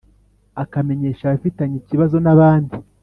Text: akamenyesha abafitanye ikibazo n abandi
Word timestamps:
akamenyesha 0.63 1.23
abafitanye 1.27 1.75
ikibazo 1.77 2.15
n 2.25 2.27
abandi 2.33 2.75